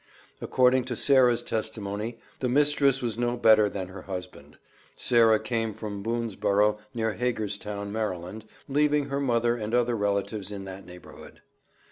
According 0.41 0.85
to 0.85 0.95
Sarah's 0.95 1.43
testimony 1.43 2.17
the 2.39 2.49
mistress 2.49 3.03
was 3.03 3.19
no 3.19 3.37
better 3.37 3.69
than 3.69 3.89
her 3.89 4.01
husband. 4.01 4.57
Sarah 4.97 5.39
came 5.39 5.75
from 5.75 6.01
Boonsborough, 6.01 6.79
near 6.91 7.13
Hagerstown, 7.13 7.93
Md., 7.93 8.45
leaving 8.67 9.09
her 9.09 9.19
mother 9.19 9.55
and 9.57 9.75
other 9.75 9.95
relatives 9.95 10.51
in 10.51 10.65
that 10.65 10.87
neighborhood. 10.87 11.41